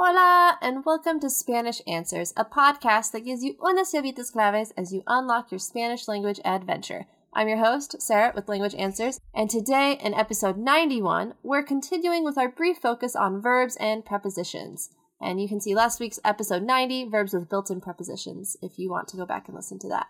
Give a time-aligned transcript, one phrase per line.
[0.00, 4.92] Hola, and welcome to Spanish Answers, a podcast that gives you unas llavitas claves as
[4.92, 7.06] you unlock your Spanish language adventure.
[7.34, 12.38] I'm your host, Sarah, with Language Answers, and today, in episode 91, we're continuing with
[12.38, 14.90] our brief focus on verbs and prepositions.
[15.20, 18.88] And you can see last week's episode 90, verbs with built in prepositions, if you
[18.88, 20.06] want to go back and listen to that.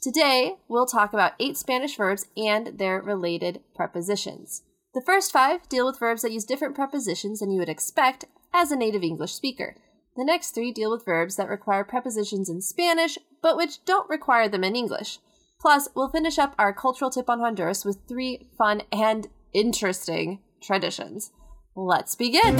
[0.00, 4.62] Today, we'll talk about eight Spanish verbs and their related prepositions.
[4.94, 8.70] The first five deal with verbs that use different prepositions than you would expect as
[8.70, 9.76] a native English speaker.
[10.16, 14.48] The next three deal with verbs that require prepositions in Spanish, but which don't require
[14.48, 15.18] them in English.
[15.60, 21.30] Plus, we'll finish up our cultural tip on Honduras with three fun and interesting traditions.
[21.76, 22.56] Let's begin!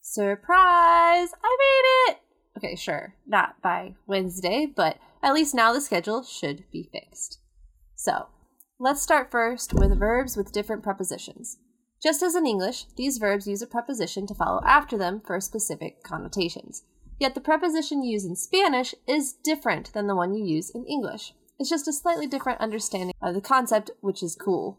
[0.00, 1.28] Surprise!
[1.44, 2.18] I made it!
[2.56, 7.40] Okay, sure, not by Wednesday, but at least now the schedule should be fixed.
[7.96, 8.28] So,
[8.78, 11.58] let's start first with verbs with different prepositions.
[12.00, 16.04] Just as in English, these verbs use a preposition to follow after them for specific
[16.04, 16.84] connotations.
[17.18, 21.32] Yet the preposition used in Spanish is different than the one you use in English.
[21.58, 24.78] It's just a slightly different understanding of the concept, which is cool.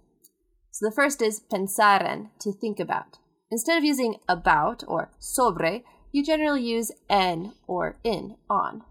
[0.71, 3.17] So the first is pensar en, to think about.
[3.51, 8.83] Instead of using about or sobre, you generally use en or in, on.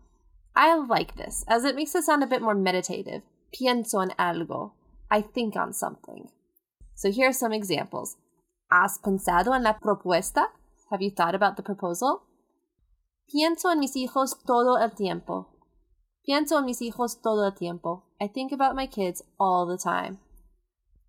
[0.56, 3.22] I like this, as it makes it sound a bit more meditative.
[3.52, 4.72] Pienso en algo.
[5.10, 6.30] I think on something.
[6.94, 8.16] So here are some examples.
[8.72, 10.46] ¿Has pensado en la propuesta?
[10.90, 12.22] Have you thought about the proposal?
[13.30, 15.46] Pienso en mis hijos todo el tiempo.
[16.26, 18.04] Pienso en mis hijos todo el tiempo.
[18.18, 20.18] I think about my kids all the time.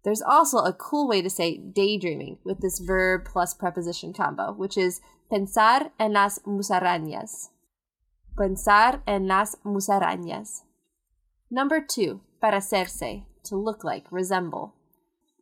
[0.03, 4.77] There's also a cool way to say daydreaming with this verb plus preposition combo, which
[4.77, 4.99] is
[5.31, 7.49] pensar en las musarañas.
[8.37, 10.61] Pensar en las musarañas.
[11.49, 14.75] Number two, parecerse, to look like, resemble.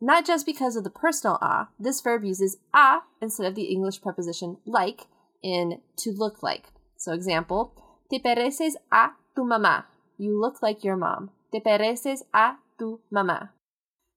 [0.00, 4.00] Not just because of the personal a, this verb uses a instead of the English
[4.00, 5.08] preposition like
[5.42, 6.72] in to look like.
[6.96, 7.74] So, example,
[8.10, 9.84] te pareces a tu mamá.
[10.16, 11.30] You look like your mom.
[11.52, 13.50] Te pareces a tu mamá.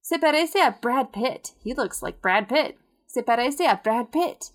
[0.01, 1.51] Se parece a Brad Pitt.
[1.63, 2.77] He looks like Brad Pitt.
[3.07, 4.51] Se parece a Brad Pitt.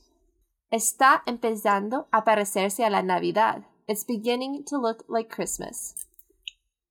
[0.73, 3.65] Está empezando a parecerse a la Navidad.
[3.87, 5.95] It's beginning to look like Christmas.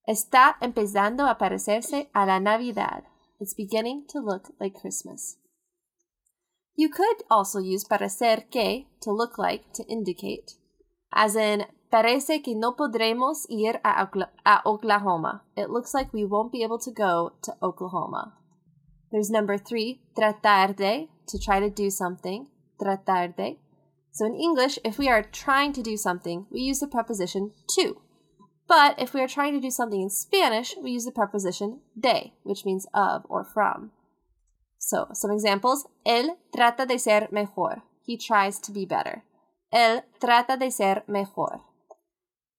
[0.08, 3.04] Está empezando a parecerse a la Navidad.
[3.40, 5.38] It's beginning to look like Christmas.
[6.76, 10.53] You could also use parecer que to look like to indicate,
[11.12, 15.44] as in parece que no podremos ir a, Oklahoma.
[15.56, 18.34] It looks like we won't be able to go to Oklahoma.
[19.12, 22.48] There's number three, tratar de, to try to do something.
[22.80, 23.62] Tratar de.
[24.13, 27.97] So in English, if we are trying to do something, we use the preposition to.
[28.68, 32.34] But if we are trying to do something in Spanish, we use the preposition de,
[32.44, 33.91] which means of or from.
[34.78, 35.88] So, some examples.
[36.06, 37.81] Él trata de ser mejor.
[38.06, 39.23] He tries to be better.
[39.73, 41.62] Él trata de ser mejor.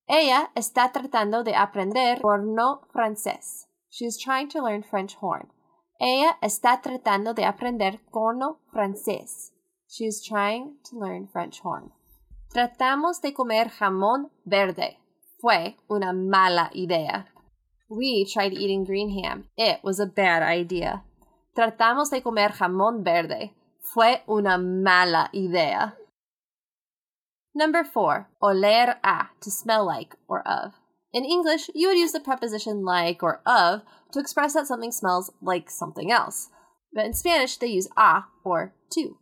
[0.08, 3.66] Ella está tratando de aprender corno francés.
[3.90, 5.50] She is trying to learn French horn.
[6.00, 9.53] Ella está tratando de aprender corno francés.
[9.94, 11.92] She is trying to learn French horn.
[12.52, 14.96] Tratamos de comer jamón verde.
[15.40, 17.26] Fue una mala idea.
[17.88, 19.44] We tried eating green ham.
[19.56, 21.04] It was a bad idea.
[21.56, 23.52] Tratamos de comer jamón verde.
[23.82, 25.94] Fue una mala idea.
[27.54, 30.72] Number four, oler a, to smell like or of.
[31.12, 35.30] In English, you would use the preposition like or of to express that something smells
[35.40, 36.48] like something else.
[36.92, 39.18] But in Spanish, they use a or to.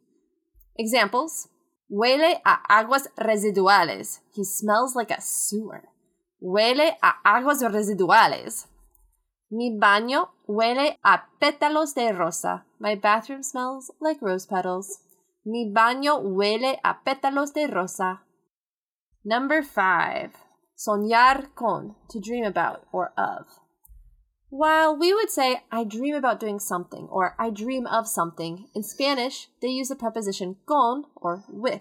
[0.76, 1.48] Examples
[1.92, 4.22] Huele a aguas residuales.
[4.34, 5.90] He smells like a sewer.
[6.40, 8.66] Huele a aguas residuales.
[9.50, 12.64] Mi baño huele a pétalos de rosa.
[12.78, 15.02] My bathroom smells like rose petals.
[15.44, 18.22] Mi baño huele a pétalos de rosa.
[19.22, 20.32] Number five
[20.74, 23.46] soñar con, to dream about or of.
[24.52, 28.82] While we would say, I dream about doing something or I dream of something, in
[28.82, 31.80] Spanish, they use the preposition con or with.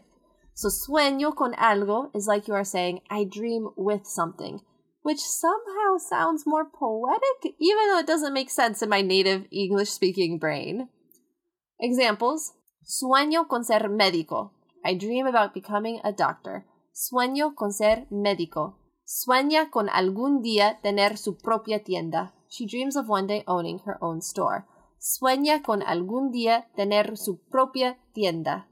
[0.54, 4.62] So sueño con algo is like you are saying, I dream with something,
[5.02, 9.90] which somehow sounds more poetic, even though it doesn't make sense in my native English
[9.90, 10.88] speaking brain.
[11.78, 12.54] Examples
[12.86, 14.52] Sueño con ser médico.
[14.86, 16.64] I dream about becoming a doctor.
[16.96, 18.78] Sueño con ser médico.
[19.06, 22.34] Sueña con algún día tener su propia tienda.
[22.52, 24.68] She dreams of one day owning her own store.
[25.00, 28.66] Sueña con algún día tener su propia tienda.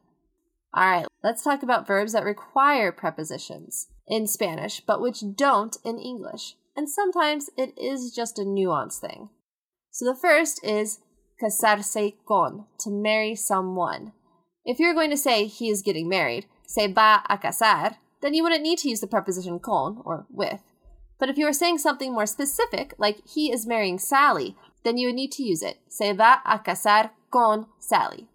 [0.73, 5.97] All right, let's talk about verbs that require prepositions in Spanish, but which don't in
[5.97, 6.55] English.
[6.79, 9.27] and sometimes it is just a nuance thing.
[9.91, 10.99] So the first is
[11.43, 14.13] casarse con, to marry someone.
[14.63, 18.43] If you're going to say he is getting married, say va a casar, then you
[18.43, 20.61] wouldn't need to use the preposition con, or with.
[21.19, 25.07] But if you were saying something more specific, like he is marrying Sally, then you
[25.07, 25.79] would need to use it.
[25.89, 28.29] Se va a casar con Sally.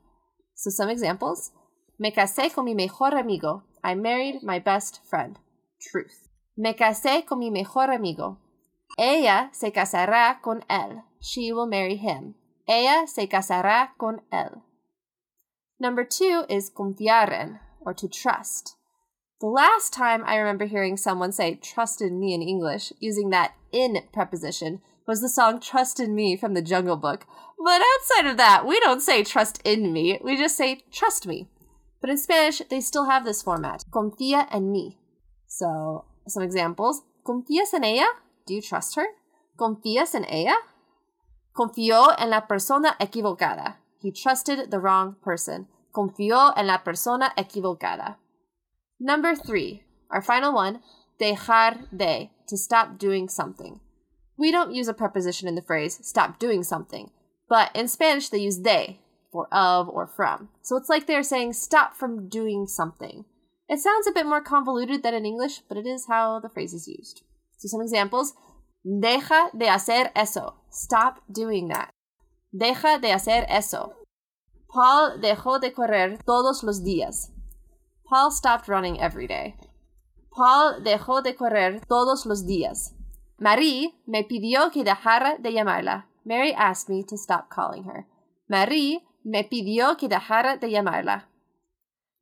[0.54, 1.50] So some examples.
[1.98, 3.62] Me casé con mi mejor amigo.
[3.82, 5.38] I married my best friend.
[5.80, 6.28] Truth.
[6.56, 8.38] Me casé con mi mejor amigo.
[8.98, 11.02] Ella se casará con él.
[11.20, 12.34] She will marry him.
[12.68, 14.62] Ella se casará con él.
[15.80, 18.76] Number two is confiar en, or to trust.
[19.44, 23.52] The last time I remember hearing someone say trust in me in English using that
[23.72, 27.26] in preposition was the song Trust in Me from the Jungle Book.
[27.62, 31.50] But outside of that, we don't say trust in me, we just say trust me.
[32.00, 34.96] But in Spanish, they still have this format confía en mí.
[35.46, 38.06] So, some examples ¿Confías en ella?
[38.46, 39.08] Do you trust her?
[39.58, 40.56] ¿Confías en ella?
[41.54, 43.74] Confió en la persona equivocada.
[44.00, 45.68] He trusted the wrong person.
[45.92, 48.16] Confió en la persona equivocada.
[49.00, 50.80] Number three, our final one,
[51.20, 53.80] dejar de, to stop doing something.
[54.36, 57.10] We don't use a preposition in the phrase stop doing something,
[57.48, 59.00] but in Spanish they use de
[59.30, 60.48] for of or from.
[60.62, 63.24] So it's like they're saying stop from doing something.
[63.68, 66.74] It sounds a bit more convoluted than in English, but it is how the phrase
[66.74, 67.22] is used.
[67.58, 68.34] So some examples.
[68.84, 70.54] Deja de hacer eso.
[70.70, 71.90] Stop doing that.
[72.52, 73.94] Deja de hacer eso.
[74.68, 77.30] Paul dejó de correr todos los días.
[78.14, 79.56] Paul stopped running every day.
[80.30, 82.92] Paul dejó de correr todos los días.
[83.40, 86.04] Marie me pidió que dejara de llamarla.
[86.24, 88.06] Mary asked me to stop calling her.
[88.48, 91.24] Marie me pidió que dejara de llamarla.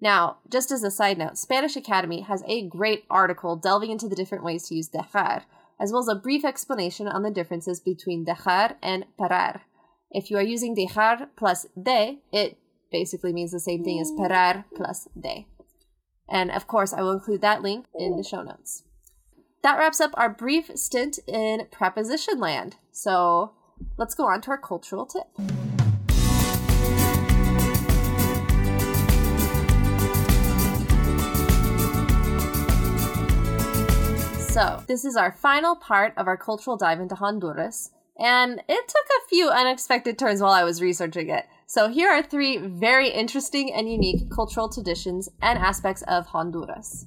[0.01, 4.17] Now, just as a side note, Spanish Academy has a great article delving into the
[4.17, 5.43] different ways to use dejar,
[5.79, 9.61] as well as a brief explanation on the differences between dejar and parar.
[10.11, 12.57] If you are using dejar plus de, it
[12.91, 14.17] basically means the same thing as mm.
[14.17, 15.47] parar plus de.
[16.33, 18.85] And of course, I will include that link in the show notes
[19.63, 22.77] that wraps up our brief stint in preposition land.
[22.91, 23.53] So
[23.97, 25.27] let's go on to our cultural tip.
[34.51, 39.07] So, this is our final part of our cultural dive into Honduras, and it took
[39.07, 41.47] a few unexpected turns while I was researching it.
[41.73, 47.07] So, here are three very interesting and unique cultural traditions and aspects of Honduras.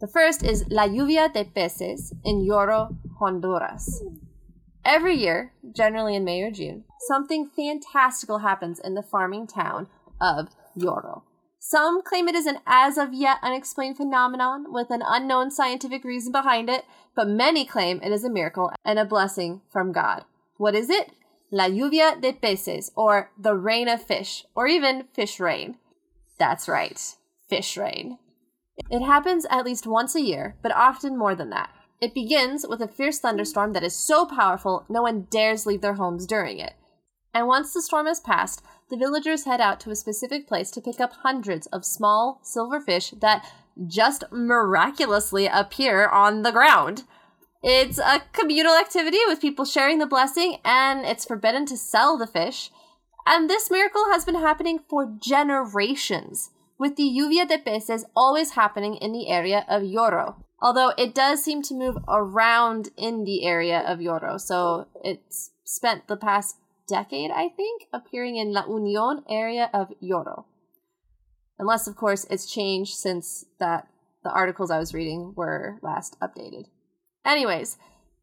[0.00, 4.00] The first is La Lluvia de Peces in Yoro, Honduras.
[4.84, 9.88] Every year, generally in May or June, something fantastical happens in the farming town
[10.20, 11.22] of Yoro.
[11.58, 16.30] Some claim it is an as of yet unexplained phenomenon with an unknown scientific reason
[16.30, 16.84] behind it,
[17.16, 20.26] but many claim it is a miracle and a blessing from God.
[20.58, 21.10] What is it?
[21.50, 25.76] La lluvia de peces, or the rain of fish, or even fish rain.
[26.38, 27.00] That's right,
[27.48, 28.18] fish rain.
[28.90, 31.70] It happens at least once a year, but often more than that.
[32.00, 35.94] It begins with a fierce thunderstorm that is so powerful no one dares leave their
[35.94, 36.74] homes during it.
[37.34, 40.80] And once the storm has passed, the villagers head out to a specific place to
[40.80, 43.44] pick up hundreds of small silver fish that
[43.86, 47.04] just miraculously appear on the ground.
[47.62, 52.26] It's a communal activity with people sharing the blessing, and it's forbidden to sell the
[52.26, 52.70] fish.
[53.26, 58.96] And this miracle has been happening for generations with the lluvia de peces always happening
[58.96, 60.36] in the area of Yoro.
[60.62, 66.08] Although it does seem to move around in the area of Yoro, so it's spent
[66.08, 66.56] the past
[66.88, 70.44] decade, I think, appearing in La Union area of Yoro.
[71.58, 73.88] Unless, of course, it's changed since that
[74.24, 76.64] the articles I was reading were last updated.
[77.24, 77.76] Anyways,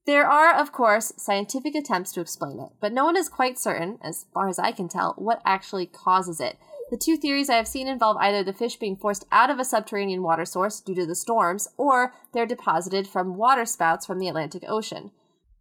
[0.05, 3.99] there are, of course, scientific attempts to explain it, but no one is quite certain,
[4.01, 6.57] as far as I can tell, what actually causes it.
[6.89, 9.65] The two theories I have seen involve either the fish being forced out of a
[9.65, 14.29] subterranean water source due to the storms, or they're deposited from water spouts from the
[14.29, 15.11] Atlantic Ocean.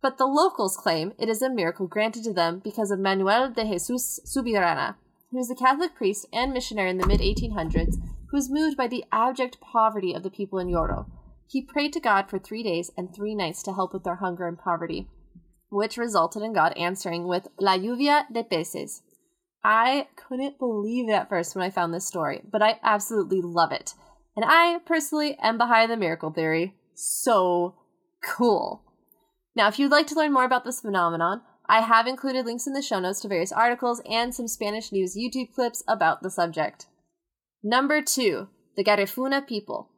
[0.00, 3.64] But the locals claim it is a miracle granted to them because of Manuel de
[3.64, 4.94] Jesus Subirana,
[5.32, 7.96] who was a Catholic priest and missionary in the mid 1800s
[8.30, 11.06] who was moved by the abject poverty of the people in Yoro.
[11.48, 14.48] He prayed to God for three days and three nights to help with their hunger
[14.48, 15.08] and poverty,
[15.70, 19.02] which resulted in God answering with La lluvia de peces,
[19.68, 23.72] I couldn't believe it at first when I found this story, but I absolutely love
[23.72, 23.94] it.
[24.36, 26.76] And I personally am behind the miracle theory.
[26.94, 27.74] So
[28.24, 28.84] cool.
[29.56, 32.74] Now, if you'd like to learn more about this phenomenon, I have included links in
[32.74, 36.86] the show notes to various articles and some Spanish news YouTube clips about the subject.
[37.64, 39.90] Number two, the Garifuna people.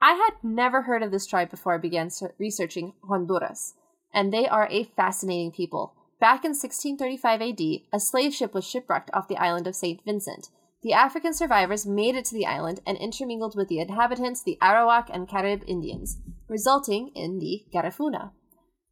[0.00, 3.74] I had never heard of this tribe before I began researching Honduras.
[4.12, 5.94] and they are a fascinating people.
[6.18, 7.60] Back in 1635 AD,
[7.92, 10.02] a slave ship was shipwrecked off the island of St.
[10.04, 10.48] Vincent.
[10.82, 15.10] The African survivors made it to the island and intermingled with the inhabitants, the Arawak
[15.12, 18.32] and Carib Indians, resulting in the Garifuna.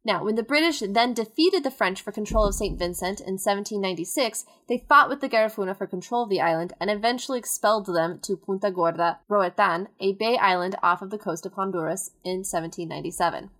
[0.09, 2.79] Now, when the British then defeated the French for control of St.
[2.79, 7.37] Vincent in 1796, they fought with the Garifuna for control of the island and eventually
[7.37, 12.09] expelled them to Punta Gorda, Roatan, a bay island off of the coast of Honduras,
[12.23, 13.51] in 1797.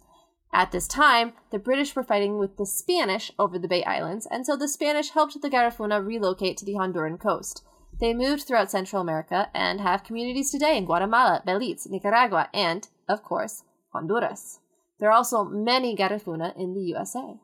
[0.52, 4.44] At this time, the British were fighting with the Spanish over the Bay Islands, and
[4.44, 7.64] so the Spanish helped the Garifuna relocate to the Honduran coast.
[8.00, 13.22] They moved throughout Central America and have communities today in Guatemala, Belize, Nicaragua, and, of
[13.22, 14.62] course, Honduras.
[15.00, 17.40] There are also many Garifuna in the USA.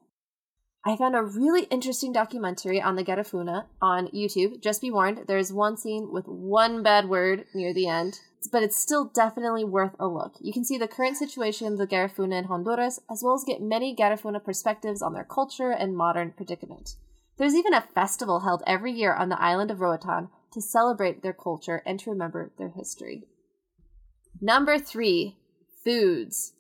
[0.88, 4.62] I found a really interesting documentary on the Garifuna on YouTube.
[4.62, 8.20] Just be warned, there's one scene with one bad word near the end,
[8.52, 10.36] but it's still definitely worth a look.
[10.40, 13.64] You can see the current situation of the Garifuna in Honduras, as well as get
[13.64, 16.98] many Garifuna perspectives on their culture and modern predicament.
[17.38, 21.34] There's even a festival held every year on the island of Roatan to celebrate their
[21.34, 23.24] culture and to remember their history.
[24.40, 25.38] Number three,
[25.84, 26.54] foods.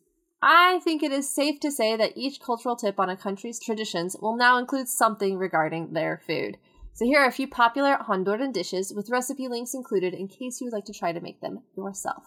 [0.48, 4.16] I think it is safe to say that each cultural tip on a country's traditions
[4.22, 6.60] will now include something regarding their food.
[6.94, 10.66] So here are a few popular Honduran dishes with recipe links included in case you
[10.68, 12.26] would like to try to make them yourself.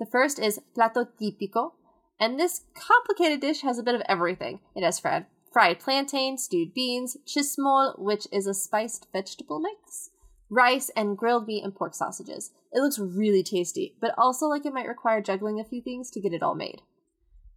[0.00, 1.74] The first is plato típico,
[2.18, 4.58] and this complicated dish has a bit of everything.
[4.74, 10.10] It has fried, fried plantain, stewed beans, chismol, which is a spiced vegetable mix,
[10.50, 12.50] rice, and grilled meat and pork sausages.
[12.72, 16.20] It looks really tasty, but also like it might require juggling a few things to
[16.20, 16.82] get it all made.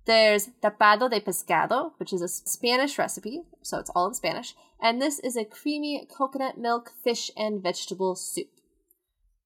[0.05, 5.01] There's tapado de pescado, which is a Spanish recipe, so it's all in Spanish, and
[5.01, 8.49] this is a creamy coconut milk, fish, and vegetable soup.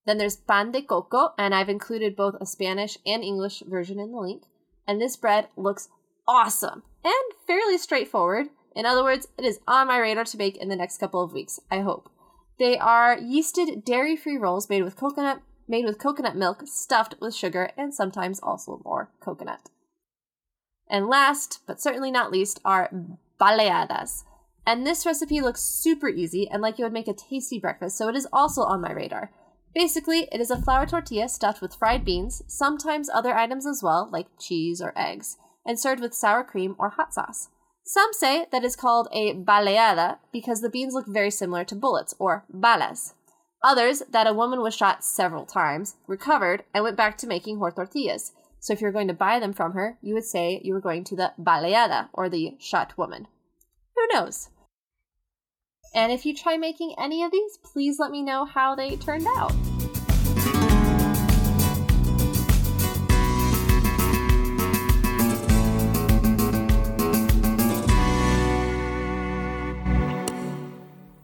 [0.07, 4.13] Then there's pan de coco, and I've included both a Spanish and English version in
[4.13, 4.43] the link.
[4.87, 5.89] And this bread looks
[6.25, 7.13] awesome and
[7.45, 8.47] fairly straightforward.
[8.73, 11.33] In other words, it is on my radar to bake in the next couple of
[11.33, 12.09] weeks, I hope.
[12.57, 17.71] They are yeasted dairy-free rolls made with coconut made with coconut milk stuffed with sugar
[17.77, 19.69] and sometimes also more coconut.
[20.89, 22.89] And last, but certainly not least, are
[23.39, 24.23] baleadas.
[24.65, 28.09] And this recipe looks super easy and like you would make a tasty breakfast, so
[28.09, 29.31] it is also on my radar.
[29.73, 34.09] Basically, it is a flour tortilla stuffed with fried beans, sometimes other items as well,
[34.11, 37.49] like cheese or eggs, and served with sour cream or hot sauce.
[37.85, 42.13] Some say that it's called a baleada because the beans look very similar to bullets,
[42.19, 43.13] or balas.
[43.63, 47.71] Others that a woman was shot several times, recovered, and went back to making her
[47.71, 48.33] tortillas.
[48.59, 51.03] So if you're going to buy them from her, you would say you were going
[51.05, 53.27] to the baleada, or the shot woman.
[53.95, 54.49] Who knows?
[55.93, 59.25] And if you try making any of these, please let me know how they turned
[59.27, 59.53] out.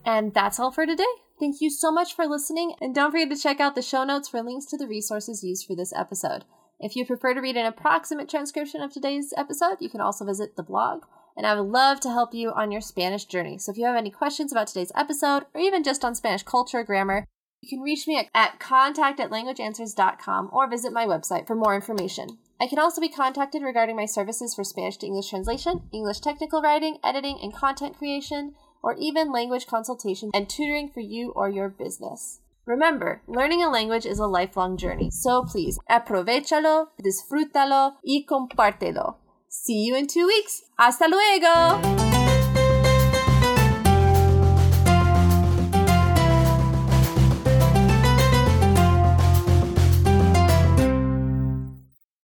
[0.06, 1.04] And that's all for today.
[1.40, 4.30] Thank you so much for listening, and don't forget to check out the show notes
[4.30, 6.46] for links to the resources used for this episode.
[6.84, 10.58] If you prefer to read an approximate transcription of today's episode, you can also visit
[10.58, 11.04] the blog,
[11.38, 13.58] and I would love to help you on your Spanish journey.
[13.58, 16.80] So if you have any questions about today's episode, or even just on Spanish culture,
[16.80, 17.24] or grammar,
[17.62, 21.74] you can reach me at, at contact at languageanswers.com or visit my website for more
[21.74, 22.38] information.
[22.60, 26.62] I can also be contacted regarding my services for Spanish to English translation, English technical
[26.62, 31.70] writing, editing, and content creation or even language consultation and tutoring for you or your
[31.70, 32.42] business.
[32.66, 39.18] Remember, learning a language is a lifelong journey, so please aprovechalo, disfrútalo y compártelo.
[39.50, 40.64] See you in two weeks.
[40.80, 42.13] Hasta luego!